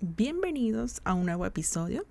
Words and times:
bienvenidos 0.00 1.02
a 1.04 1.14
un 1.14 1.26
nuevo 1.26 1.44
episodio. 1.44 2.06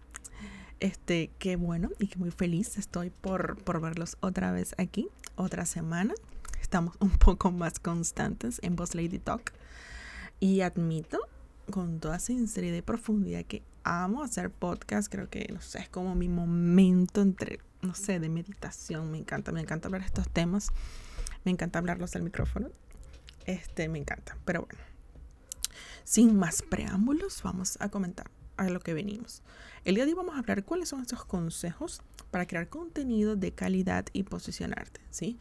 Este, 0.80 1.32
qué 1.40 1.56
bueno 1.56 1.90
y 2.00 2.08
que 2.08 2.20
muy 2.20 2.32
feliz 2.32 2.78
estoy 2.78 3.10
por, 3.10 3.58
por 3.64 3.82
verlos 3.82 4.18
otra 4.22 4.52
vez 4.52 4.76
aquí, 4.78 5.10
otra 5.36 5.66
semana. 5.66 6.14
Estamos 6.62 6.96
un 7.00 7.10
poco 7.10 7.52
más 7.52 7.80
constantes 7.80 8.60
en 8.62 8.76
Boss 8.76 8.96
Lady 8.96 9.20
Talk. 9.20 9.54
Y 10.40 10.62
admito 10.62 11.20
con 11.72 12.00
toda 12.00 12.20
sinceridad 12.20 12.78
y 12.78 12.82
profundidad 12.82 13.44
que 13.44 13.64
amo 13.84 14.24
hacer 14.24 14.52
podcast. 14.52 15.12
Creo 15.12 15.30
que, 15.30 15.50
no 15.52 15.62
sé, 15.62 15.80
es 15.80 15.90
como 15.90 16.16
mi 16.16 16.30
momento 16.30 17.22
entre, 17.22 17.60
no 17.82 17.96
sé, 17.96 18.20
de 18.20 18.30
meditación. 18.30 19.12
Me 19.12 19.18
encanta, 19.18 19.52
me 19.52 19.62
encanta 19.62 19.88
hablar 19.88 20.04
estos 20.04 20.30
temas. 20.30 20.70
Me 21.44 21.52
encanta 21.52 21.80
hablarlos 21.80 22.16
al 22.16 22.22
micrófono. 22.22 22.70
Este, 23.46 23.90
me 23.90 23.98
encanta. 23.98 24.38
Pero 24.46 24.62
bueno, 24.62 24.89
sin 26.10 26.36
más 26.36 26.64
preámbulos, 26.64 27.44
vamos 27.44 27.78
a 27.80 27.90
comentar 27.90 28.32
a 28.58 28.68
lo 28.68 28.80
que 28.80 28.96
venimos. 28.96 29.44
El 29.86 29.94
día 29.94 30.06
de 30.06 30.10
hoy 30.10 30.18
vamos 30.18 30.34
a 30.34 30.40
hablar 30.40 30.66
cuáles 30.66 30.90
son 30.90 31.04
esos 31.04 31.24
consejos 31.24 32.02
para 32.32 32.48
crear 32.48 32.68
contenido 32.68 33.36
de 33.36 33.52
calidad 33.52 34.08
y 34.12 34.24
posicionarte, 34.24 35.02
¿sí? 35.12 35.38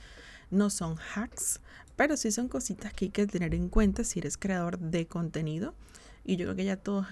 No 0.51 0.69
son 0.69 0.99
hacks, 0.99 1.63
pero 1.97 2.19
sí 2.19 2.31
son 2.31 2.49
cositas 2.49 2.93
que 2.93 3.07
hay 3.07 3.11
que 3.11 3.27
tener 3.27 3.55
en 3.55 3.71
cuenta 3.71 4.05
si 4.05 4.19
eres 4.19 4.37
creador 4.37 4.79
de 4.79 5.07
contenido. 5.07 5.75
Y 6.23 6.37
yo 6.37 6.45
creo 6.45 6.57
que 6.57 6.67
ya 6.67 6.77
todos, 6.77 7.07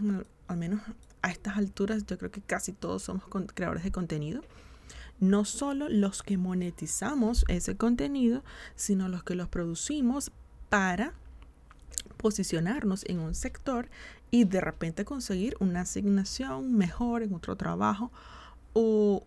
al 0.48 0.56
menos 0.58 0.82
a 1.22 1.30
estas 1.30 1.56
alturas, 1.56 2.04
yo 2.04 2.18
creo 2.18 2.30
que 2.30 2.42
casi 2.42 2.74
todos 2.74 3.04
somos 3.04 3.24
creadores 3.54 3.84
de 3.84 3.90
contenido. 3.90 4.42
No 5.18 5.46
solo 5.46 5.88
los 5.88 6.22
que 6.22 6.36
monetizamos 6.36 7.46
ese 7.48 7.74
contenido, 7.74 8.44
sino 8.74 9.08
los 9.08 9.24
que 9.24 9.34
los 9.34 9.48
producimos 9.48 10.30
para 10.68 11.14
posicionarnos 12.16 13.04
en 13.06 13.20
un 13.20 13.34
sector 13.34 13.88
y 14.30 14.44
de 14.44 14.60
repente 14.60 15.04
conseguir 15.04 15.56
una 15.60 15.82
asignación 15.82 16.74
mejor 16.76 17.22
en 17.22 17.34
otro 17.34 17.56
trabajo 17.56 18.10
o, 18.72 19.24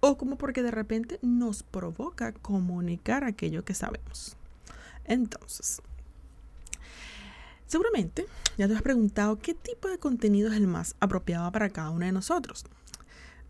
o 0.00 0.18
como 0.18 0.36
porque 0.36 0.62
de 0.62 0.70
repente 0.70 1.18
nos 1.22 1.62
provoca 1.62 2.32
comunicar 2.32 3.24
aquello 3.24 3.64
que 3.64 3.74
sabemos. 3.74 4.36
Entonces, 5.04 5.80
seguramente 7.66 8.26
ya 8.56 8.68
te 8.68 8.74
has 8.74 8.82
preguntado 8.82 9.38
qué 9.38 9.54
tipo 9.54 9.88
de 9.88 9.98
contenido 9.98 10.50
es 10.50 10.56
el 10.56 10.66
más 10.66 10.96
apropiado 11.00 11.50
para 11.52 11.70
cada 11.70 11.90
uno 11.90 12.06
de 12.06 12.12
nosotros. 12.12 12.64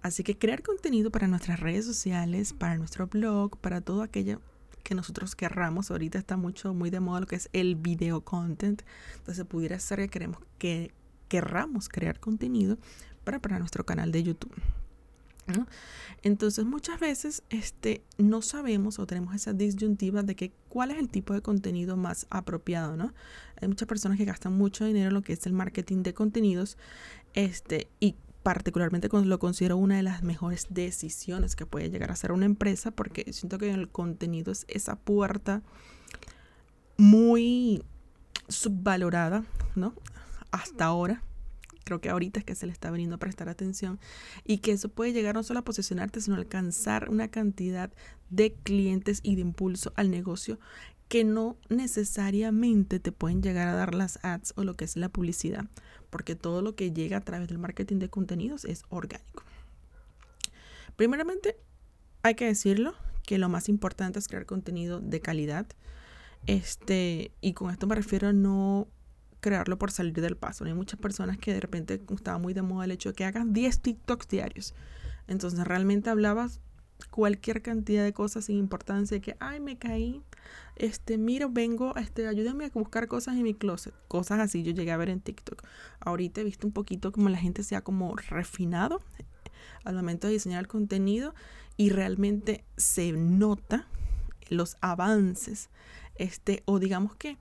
Así 0.03 0.23
que 0.23 0.39
crear 0.39 0.63
contenido 0.63 1.11
para 1.11 1.27
nuestras 1.27 1.59
redes 1.59 1.85
sociales, 1.85 2.53
para 2.53 2.77
nuestro 2.77 3.09
blog, 3.09 3.57
para 3.59 3.81
todo 3.81 4.03
aquello 4.03 4.41
que 4.89 4.95
nosotros 4.95 5.37
querramos. 5.37 5.91
Ahorita 5.91 6.19
está 6.19 6.39
mucho, 6.39 6.73
muy 6.73 6.89
de 6.89 6.99
moda 6.99 7.21
lo 7.21 7.27
que 7.27 7.37
es 7.37 7.51
el 7.53 7.77
video 7.77 8.23
content. 8.23 8.81
Entonces 9.19 9.45
pudiera 9.45 9.79
ser 9.79 9.99
que 9.99 10.09
queremos 10.09 10.41
que 10.57 10.95
querramos 11.29 11.91
crear 11.91 12.19
contenido 12.19 12.79
para, 13.23 13.39
para 13.39 13.59
nuestro 13.59 13.85
canal 13.85 14.13
de 14.13 14.23
YouTube. 14.23 14.55
Entonces 16.23 16.65
muchas 16.65 17.01
veces 17.01 17.43
este, 17.51 18.03
no 18.19 18.43
sabemos 18.43 18.99
o 18.99 19.07
tenemos 19.07 19.35
esa 19.35 19.53
disyuntiva 19.53 20.23
de 20.23 20.35
que 20.35 20.53
cuál 20.69 20.91
es 20.91 20.99
el 20.99 21.09
tipo 21.09 21.33
de 21.35 21.43
contenido 21.43 21.97
más 21.97 22.27
apropiado, 22.31 22.97
¿no? 22.97 23.15
Hay 23.61 23.69
muchas 23.69 23.89
personas 23.89 24.19
que 24.19 24.25
gastan 24.25 24.53
mucho 24.55 24.85
dinero 24.85 25.09
en 25.09 25.15
lo 25.15 25.23
que 25.23 25.33
es 25.35 25.47
el 25.47 25.53
marketing 25.53 26.03
de 26.03 26.13
contenidos 26.13 26.77
este, 27.35 27.89
y 27.99 28.15
particularmente 28.43 29.09
lo 29.13 29.39
considero 29.39 29.77
una 29.77 29.97
de 29.97 30.03
las 30.03 30.23
mejores 30.23 30.67
decisiones 30.71 31.57
que 31.57 31.67
puede 31.67 31.91
llegar 31.91 32.11
a 32.11 32.17
ser 32.17 32.33
una 32.33 32.47
empresa 32.47 32.91
porque 32.91 33.33
siento 33.33 33.59
que 33.59 33.71
el 33.71 33.89
contenido 33.89 34.53
es 34.53 34.65
esa 34.69 34.97
puerta 34.97 35.63
muy 36.97 37.83
subvalorada, 38.49 39.45
¿no? 39.75 39.95
Hasta 40.51 40.87
ahora. 40.87 41.23
Creo 41.85 42.03
que 42.03 42.11
ahorita 42.11 42.41
es 42.41 42.45
que 42.45 42.55
se 42.55 42.67
le 42.67 42.73
está 42.73 42.91
veniendo 42.91 43.17
a 43.17 43.19
prestar 43.19 43.49
atención 43.49 43.99
y 44.45 44.59
que 44.59 44.73
eso 44.73 44.91
puede 44.91 45.15
llegar 45.15 45.35
no 45.35 45.43
solo 45.43 45.61
a 45.61 45.65
posicionarte, 45.65 46.21
sino 46.21 46.37
a 46.37 46.39
alcanzar 46.39 47.09
una 47.09 47.29
cantidad 47.29 47.91
de 48.29 48.53
clientes 48.53 49.21
y 49.23 49.37
de 49.37 49.41
impulso 49.41 49.95
al 49.97 50.11
negocio 50.11 50.59
que 51.09 51.25
no 51.25 51.57
necesariamente 51.71 53.01
te 53.01 53.13
pueden 53.13 53.43
llegar 53.43 53.69
a 53.69 53.75
dar 53.75 53.95
las 53.95 54.23
ads 54.23 54.53
o 54.57 54.65
lo 54.65 54.77
que 54.77 54.85
es 54.85 54.97
la 54.97 55.09
publicidad, 55.09 55.65
porque 56.11 56.35
todo 56.35 56.63
lo 56.63 56.75
que 56.75 56.93
llega 56.93 57.19
a 57.19 57.21
través 57.21 57.49
del 57.49 57.59
marketing 57.59 57.99
de 57.99 58.09
contenidos 58.09 58.65
es 58.65 58.83
orgánico. 58.89 59.43
Primeramente, 60.97 61.57
hay 62.23 62.35
que 62.35 62.47
decirlo 62.47 62.95
que 63.25 63.39
lo 63.39 63.49
más 63.49 63.69
importante 63.69 64.19
es 64.19 64.29
crear 64.29 64.47
contenido 64.47 65.01
de 65.01 65.21
calidad. 65.21 65.67
Este, 66.47 67.31
y 67.41 67.53
con 67.53 67.71
esto 67.71 67.87
me 67.87 67.95
refiero 67.95 68.29
a 68.29 68.33
no 68.33 68.89
crearlo 69.41 69.79
por 69.79 69.91
salir 69.91 70.21
del 70.21 70.37
paso. 70.37 70.65
Hay 70.65 70.75
muchas 70.75 70.99
personas 70.99 71.39
que 71.39 71.53
de 71.53 71.61
repente 71.61 72.03
estaba 72.15 72.39
muy 72.39 72.55
de 72.55 72.63
moda 72.63 72.85
el 72.87 72.91
hecho 72.91 73.11
de 73.11 73.15
que 73.15 73.25
hagan 73.25 73.53
10 73.53 73.81
TikToks 73.81 74.29
diarios. 74.29 74.75
Entonces 75.27 75.61
realmente 75.61 76.11
hablabas 76.11 76.61
cualquier 77.11 77.63
cantidad 77.63 78.03
de 78.03 78.13
cosas 78.13 78.47
sin 78.47 78.57
importancia 78.57 79.21
que 79.21 79.37
ay 79.39 79.61
me 79.61 79.79
caí 79.79 80.23
este 80.77 81.19
mira 81.19 81.47
vengo 81.49 81.95
este 81.97 82.27
ayúdame 82.27 82.67
a 82.67 82.71
buscar 82.73 83.09
cosas 83.09 83.37
en 83.37 83.43
mi 83.43 83.55
closet 83.55 83.95
cosas 84.09 84.41
así 84.41 84.63
yo 84.63 84.73
llegué 84.73 84.93
a 84.93 84.97
ver 84.97 85.09
en 85.11 85.21
TikTok 85.21 85.63
ahorita 86.01 86.41
he 86.41 86.45
visto 86.45 86.67
un 86.67 86.73
poquito 86.73 87.13
como 87.13 87.29
la 87.29 87.39
gente 87.39 87.63
se 87.63 87.77
ha 87.77 87.83
como 87.83 88.15
refinado 88.17 89.03
al 89.85 89.95
momento 89.95 90.27
de 90.27 90.35
diseñar 90.35 90.61
el 90.61 90.69
contenido 90.69 91.35
y 91.77 91.91
realmente 91.91 92.65
se 92.77 93.13
nota 93.13 93.87
los 94.49 94.77
avances 94.81 95.71
este 96.17 96.63
o 96.67 96.79
digamos 96.79 97.15
que 97.15 97.39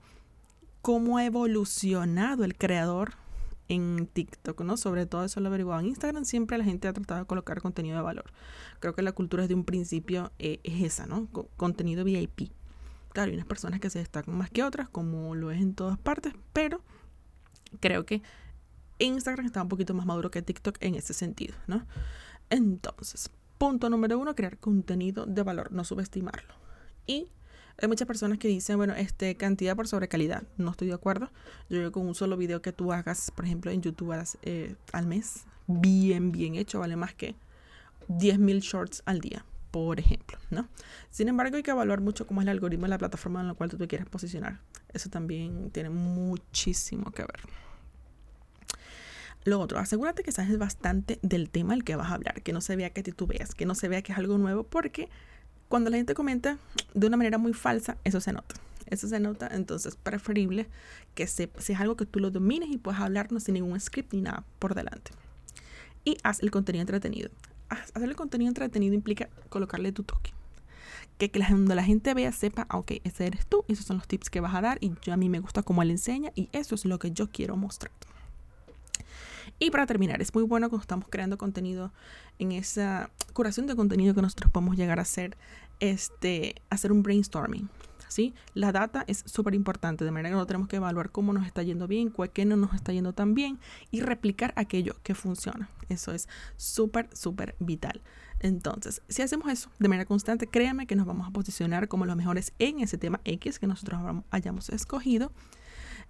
cómo 0.82 1.18
ha 1.18 1.24
evolucionado 1.24 2.44
el 2.44 2.56
creador 2.56 3.14
en 3.68 4.06
TikTok, 4.06 4.60
¿no? 4.62 4.76
Sobre 4.76 5.06
todo 5.06 5.24
eso 5.24 5.40
lo 5.40 5.48
averiguado. 5.48 5.80
En 5.80 5.86
Instagram 5.86 6.24
siempre 6.24 6.58
la 6.58 6.64
gente 6.64 6.88
ha 6.88 6.92
tratado 6.92 7.20
de 7.20 7.26
colocar 7.26 7.60
contenido 7.60 7.96
de 7.96 8.02
valor. 8.02 8.24
Creo 8.80 8.94
que 8.94 9.02
la 9.02 9.12
cultura 9.12 9.42
desde 9.42 9.54
un 9.54 9.64
principio 9.64 10.32
eh, 10.38 10.60
es 10.64 10.82
esa, 10.82 11.06
¿no? 11.06 11.28
contenido 11.56 12.04
VIP. 12.04 12.50
Hay 13.24 13.34
unas 13.34 13.46
personas 13.46 13.80
que 13.80 13.90
se 13.90 13.98
destacan 13.98 14.36
más 14.36 14.50
que 14.50 14.62
otras, 14.62 14.88
como 14.88 15.34
lo 15.34 15.50
es 15.50 15.60
en 15.60 15.74
todas 15.74 15.98
partes, 15.98 16.34
pero 16.52 16.82
creo 17.80 18.06
que 18.06 18.22
Instagram 18.98 19.46
está 19.46 19.62
un 19.62 19.68
poquito 19.68 19.94
más 19.94 20.06
maduro 20.06 20.30
que 20.30 20.42
TikTok 20.42 20.78
en 20.80 20.94
ese 20.94 21.14
sentido, 21.14 21.54
¿no? 21.66 21.86
Entonces, 22.50 23.30
punto 23.58 23.90
número 23.90 24.18
uno, 24.18 24.34
crear 24.34 24.58
contenido 24.58 25.26
de 25.26 25.42
valor, 25.42 25.72
no 25.72 25.84
subestimarlo. 25.84 26.54
Y 27.06 27.28
hay 27.80 27.88
muchas 27.88 28.08
personas 28.08 28.38
que 28.38 28.48
dicen, 28.48 28.76
bueno, 28.76 28.94
este, 28.94 29.36
cantidad 29.36 29.76
por 29.76 29.86
sobre 29.86 30.08
calidad. 30.08 30.42
No 30.56 30.70
estoy 30.70 30.88
de 30.88 30.94
acuerdo. 30.94 31.30
Yo 31.68 31.78
veo 31.78 31.92
con 31.92 32.06
un 32.06 32.14
solo 32.14 32.36
video 32.36 32.60
que 32.60 32.72
tú 32.72 32.92
hagas, 32.92 33.30
por 33.30 33.44
ejemplo, 33.44 33.70
en 33.70 33.82
YouTube 33.82 34.14
eh, 34.42 34.74
al 34.92 35.06
mes, 35.06 35.44
bien, 35.66 36.32
bien 36.32 36.56
hecho, 36.56 36.80
vale 36.80 36.96
más 36.96 37.14
que 37.14 37.36
10.000 38.08 38.60
shorts 38.60 39.02
al 39.04 39.20
día, 39.20 39.44
por 39.84 40.00
ejemplo, 40.00 40.38
¿no? 40.50 40.68
Sin 41.08 41.28
embargo, 41.28 41.56
hay 41.56 41.62
que 41.62 41.70
evaluar 41.70 42.00
mucho 42.00 42.26
cómo 42.26 42.40
es 42.40 42.46
el 42.46 42.48
algoritmo 42.48 42.86
de 42.86 42.90
la 42.90 42.98
plataforma 42.98 43.40
en 43.40 43.46
la 43.46 43.54
cual 43.54 43.70
tú 43.70 43.78
te 43.78 43.86
quieres 43.86 44.08
posicionar. 44.08 44.58
Eso 44.92 45.08
también 45.08 45.70
tiene 45.70 45.88
muchísimo 45.88 47.12
que 47.12 47.22
ver. 47.22 47.40
Lo 49.44 49.60
otro, 49.60 49.78
asegúrate 49.78 50.24
que 50.24 50.32
sabes 50.32 50.58
bastante 50.58 51.20
del 51.22 51.48
tema 51.48 51.74
al 51.74 51.84
que 51.84 51.94
vas 51.94 52.10
a 52.10 52.14
hablar, 52.14 52.42
que 52.42 52.52
no 52.52 52.60
se 52.60 52.74
vea 52.74 52.90
que 52.90 53.04
titubeas, 53.04 53.54
que 53.54 53.66
no 53.66 53.76
se 53.76 53.86
vea 53.88 54.02
que 54.02 54.10
es 54.10 54.18
algo 54.18 54.36
nuevo, 54.36 54.64
porque 54.64 55.08
cuando 55.68 55.90
la 55.90 55.96
gente 55.96 56.14
comenta 56.14 56.58
de 56.94 57.06
una 57.06 57.16
manera 57.16 57.38
muy 57.38 57.52
falsa, 57.52 57.96
eso 58.02 58.20
se 58.20 58.32
nota. 58.32 58.56
Eso 58.86 59.06
se 59.06 59.20
nota, 59.20 59.48
entonces 59.52 59.92
es 59.92 59.96
preferible 59.96 60.66
que 61.14 61.28
se, 61.28 61.50
sea 61.58 61.78
algo 61.78 61.96
que 61.96 62.04
tú 62.04 62.18
lo 62.18 62.32
domines 62.32 62.70
y 62.70 62.78
puedas 62.78 63.00
hablarnos 63.00 63.44
sin 63.44 63.54
ningún 63.54 63.78
script 63.78 64.12
ni 64.12 64.22
nada 64.22 64.44
por 64.58 64.74
delante. 64.74 65.12
Y 66.04 66.18
haz 66.24 66.42
el 66.42 66.50
contenido 66.50 66.80
entretenido. 66.80 67.30
Hacer 67.94 68.08
el 68.08 68.16
contenido 68.16 68.48
entretenido 68.48 68.94
implica 68.94 69.28
colocarle 69.48 69.92
tu 69.92 70.02
toque. 70.02 70.32
Que, 71.18 71.30
que 71.30 71.40
cuando 71.40 71.74
la 71.74 71.82
gente 71.82 72.14
vea, 72.14 72.30
sepa, 72.32 72.66
ah, 72.68 72.78
ok, 72.78 72.92
ese 73.04 73.26
eres 73.26 73.46
tú, 73.46 73.64
esos 73.68 73.84
son 73.84 73.96
los 73.96 74.06
tips 74.06 74.30
que 74.30 74.40
vas 74.40 74.54
a 74.54 74.60
dar 74.60 74.78
y 74.80 74.92
yo 75.02 75.12
a 75.12 75.16
mí 75.16 75.28
me 75.28 75.40
gusta 75.40 75.62
cómo 75.62 75.82
él 75.82 75.90
enseña 75.90 76.30
y 76.36 76.48
eso 76.52 76.74
es 76.74 76.84
lo 76.84 76.98
que 76.98 77.10
yo 77.10 77.28
quiero 77.30 77.56
mostrar. 77.56 77.90
Y 79.58 79.70
para 79.70 79.86
terminar, 79.86 80.22
es 80.22 80.34
muy 80.34 80.44
bueno 80.44 80.68
cuando 80.68 80.82
estamos 80.82 81.08
creando 81.08 81.36
contenido 81.36 81.90
en 82.38 82.52
esa 82.52 83.10
curación 83.32 83.66
de 83.66 83.74
contenido 83.74 84.14
que 84.14 84.22
nosotros 84.22 84.52
podemos 84.52 84.76
llegar 84.76 85.00
a 85.00 85.02
hacer, 85.02 85.36
este, 85.80 86.54
hacer 86.70 86.92
un 86.92 87.02
brainstorming. 87.02 87.68
¿Sí? 88.08 88.34
La 88.54 88.72
data 88.72 89.04
es 89.06 89.22
súper 89.26 89.54
importante, 89.54 90.04
de 90.04 90.10
manera 90.10 90.30
que 90.30 90.36
no 90.36 90.46
tenemos 90.46 90.68
que 90.68 90.76
evaluar 90.76 91.10
cómo 91.10 91.32
nos 91.32 91.46
está 91.46 91.62
yendo 91.62 91.86
bien, 91.86 92.12
qué 92.32 92.44
no 92.44 92.56
nos 92.56 92.74
está 92.74 92.92
yendo 92.92 93.12
tan 93.12 93.34
bien 93.34 93.58
y 93.90 94.00
replicar 94.00 94.52
aquello 94.56 94.96
que 95.02 95.14
funciona. 95.14 95.68
Eso 95.88 96.12
es 96.12 96.28
súper, 96.56 97.08
súper 97.14 97.56
vital. 97.58 98.02
Entonces, 98.40 99.02
si 99.08 99.22
hacemos 99.22 99.50
eso 99.50 99.70
de 99.78 99.88
manera 99.88 100.06
constante, 100.06 100.46
créanme 100.46 100.86
que 100.86 100.96
nos 100.96 101.06
vamos 101.06 101.26
a 101.26 101.30
posicionar 101.30 101.88
como 101.88 102.06
los 102.06 102.16
mejores 102.16 102.52
en 102.58 102.80
ese 102.80 102.98
tema 102.98 103.20
X 103.24 103.58
que 103.58 103.66
nosotros 103.66 104.00
hayamos 104.30 104.68
escogido. 104.68 105.32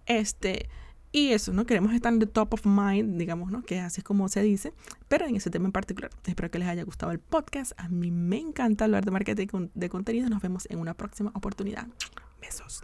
Este, 0.07 0.69
y 1.11 1.31
eso, 1.31 1.53
¿no? 1.53 1.65
Queremos 1.67 1.93
estar 1.95 2.13
en 2.13 2.19
the 2.19 2.27
top 2.27 2.55
of 2.55 2.67
mind, 2.67 3.19
digamos, 3.19 3.51
¿no? 3.51 3.63
Que 3.63 3.81
así 3.81 4.01
es 4.01 4.05
como 4.05 4.29
se 4.29 4.43
dice, 4.43 4.73
pero 5.09 5.27
en 5.27 5.37
ese 5.37 5.51
tema 5.51 5.67
en 5.67 5.73
particular. 5.73 6.11
Espero 6.27 6.51
que 6.51 6.59
les 6.59 6.69
haya 6.69 6.85
gustado 6.85 7.13
el 7.13 7.19
podcast. 7.19 7.73
A 7.77 7.89
mí 7.89 8.11
me 8.11 8.39
encanta 8.39 8.85
hablar 8.85 9.05
de 9.05 9.11
marketing 9.11 9.69
de 9.75 9.89
contenido. 9.89 10.29
Nos 10.29 10.43
vemos 10.43 10.67
en 10.71 10.79
una 10.79 10.95
próxima 10.95 11.31
oportunidad. 11.35 11.87
Besos. 12.41 12.83